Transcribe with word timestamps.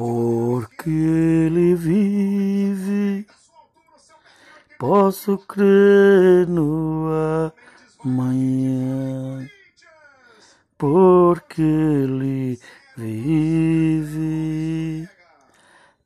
porque 0.00 0.88
Ele 0.88 1.74
vive. 1.74 3.26
Posso 4.78 5.36
crer 5.36 6.48
no 6.48 7.06
amanhã, 8.02 9.46
porque 10.78 11.60
Ele 11.60 12.58
vive. 12.96 15.06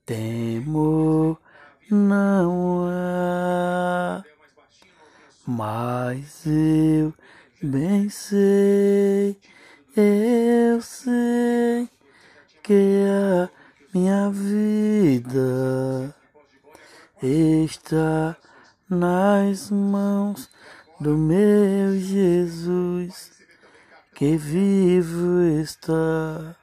Temor 0.04 1.38
não 1.88 2.88
há, 2.88 4.24
mas 5.46 6.42
eu 6.44 7.14
bem 7.62 8.10
sei, 8.10 9.38
eu 9.96 10.82
sei 10.82 11.88
que 12.60 13.04
a 13.08 13.63
minha 13.94 14.28
vida 14.28 16.12
está 17.22 18.36
nas 18.90 19.70
mãos 19.70 20.50
do 20.98 21.16
meu 21.16 21.96
Jesus, 21.96 23.30
que 24.12 24.36
vivo 24.36 25.42
está. 25.62 26.56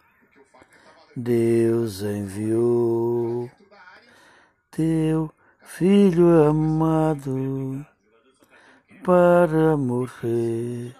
Deus 1.15 2.01
enviou 2.01 3.49
teu 4.69 5.31
filho 5.61 6.27
amado 6.49 7.85
para 9.05 9.77
morrer 9.77 10.93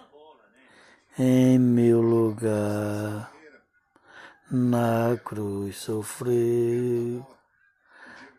em 1.18 1.58
meu 1.58 2.00
lugar. 2.00 2.71
Na 4.52 5.16
cruz 5.24 5.78
sofreu 5.78 7.26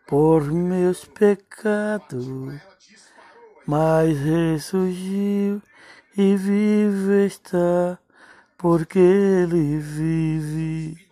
por 0.06 0.44
meus 0.52 1.04
pecados 1.04 2.54
mas 3.66 4.18
ressurgiu 4.18 5.62
e 6.16 6.36
vive 6.36 7.26
está, 7.26 7.98
porque 8.58 8.98
ele 8.98 9.78
vive, 9.78 11.08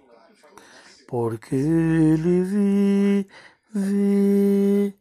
porque 1.09 1.57
ele 1.57 3.25
vive. 3.75 4.95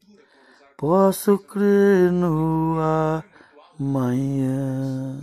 Posso 0.78 1.38
crer 1.38 2.12
no 2.12 2.78
amanhã, 3.78 5.20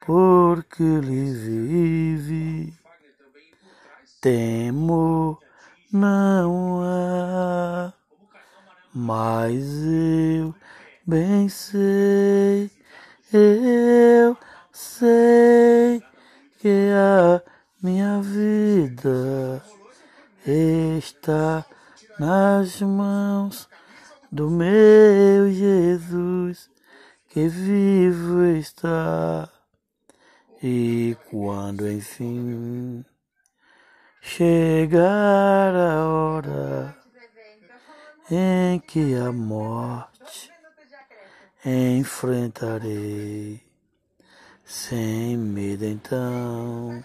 porque 0.00 0.82
ele 0.82 1.32
vive. 1.32 2.79
Temo 4.20 5.38
não 5.92 6.80
há, 6.82 7.92
mas 8.94 9.62
eu 9.84 10.54
Bem 11.10 11.48
sei, 11.48 12.70
eu 13.32 14.36
sei 14.70 16.00
que 16.60 16.92
a 16.94 17.42
minha 17.82 18.22
vida 18.22 19.60
está 20.46 21.66
nas 22.16 22.80
mãos 22.80 23.68
do 24.30 24.48
meu 24.48 25.50
Jesus 25.50 26.70
que 27.28 27.48
vivo 27.48 28.44
está. 28.44 29.50
E 30.62 31.16
quando 31.28 31.90
enfim 31.90 33.04
chegar 34.20 35.74
a 35.74 36.06
hora 36.06 36.96
em 38.30 38.78
que 38.78 39.16
a 39.16 39.32
morte 39.32 40.52
enfrentarei. 41.64 43.60
Sem 44.64 45.36
medo 45.36 45.84
então 45.84 47.02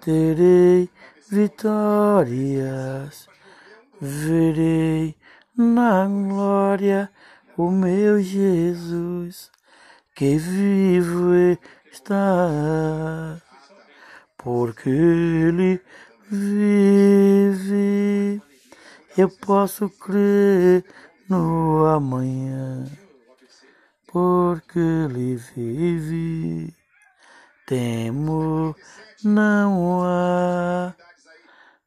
terei 0.00 0.88
vitórias. 1.28 3.28
Verei 4.00 5.16
na 5.56 6.06
glória 6.06 7.10
o 7.56 7.70
meu 7.70 8.20
Jesus 8.20 9.50
que 10.14 10.36
vivo 10.36 11.58
está 11.90 13.40
porque 14.42 14.88
ele 14.90 15.80
vive 16.30 17.92
eu 19.16 19.28
posso 19.28 19.90
crer 19.90 20.84
no 21.28 21.84
amanhã 21.86 22.86
porque 24.12 24.78
ele 24.78 25.36
vive. 25.36 26.74
Temo 27.66 28.74
não 29.24 30.02
há, 30.02 30.94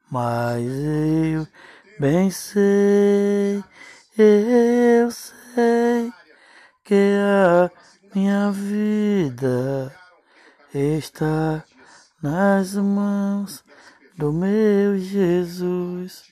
mas 0.10 0.64
eu 0.66 1.48
bem 2.00 2.32
sei, 2.32 3.64
eu 4.18 5.12
sei 5.12 6.12
que 6.84 7.18
a 7.22 7.70
minha 8.16 8.52
vida 8.52 9.94
está 10.74 11.64
nas 12.25 12.75
mãos 12.75 13.63
do 14.18 14.34
meu 14.34 14.97
Jesus, 14.97 16.24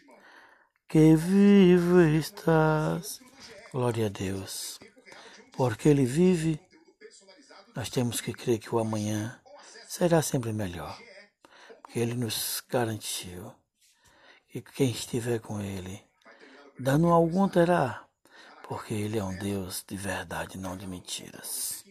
que 0.90 1.16
vivo 1.16 2.02
estás. 2.02 3.20
Glória 3.72 4.08
a 4.08 4.10
Deus 4.10 4.80
porque 5.56 5.88
Ele 5.88 6.06
vive, 6.06 6.60
nós 7.76 7.90
temos 7.90 8.20
que 8.20 8.34
crer 8.34 8.60
que 8.60 8.74
o 8.74 8.80
amanhã 8.80 9.40
será 9.88 10.22
sempre 10.22 10.52
melhor, 10.52 10.98
porque 11.82 12.00
Ele 12.00 12.16
nos 12.16 12.62
garantiu 12.68 13.54
que 14.50 14.62
quem 14.62 14.92
estiver 14.92 15.40
com 15.40 15.62
Ele, 15.62 16.04
dano 16.80 17.12
algum 17.12 17.48
terá, 17.48 18.06
porque 18.68 18.94
Ele 18.94 19.18
é 19.18 19.24
um 19.24 19.38
Deus 19.38 19.84
de 19.88 19.96
verdade, 19.96 20.58
não 20.58 20.76
de 20.76 20.88
mentiras. 20.88 21.83